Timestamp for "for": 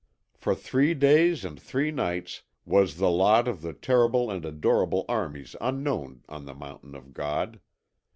0.33-0.55